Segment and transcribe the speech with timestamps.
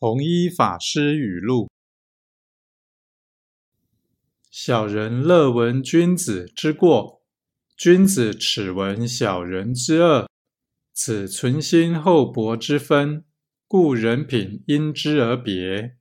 [0.00, 1.68] 弘一法师语录。
[4.48, 7.24] 小人乐闻君子之过
[7.76, 10.28] 君子耻闻小人之恶。
[10.94, 13.24] 此存心厚薄之分
[13.66, 15.96] 故人品因之而别。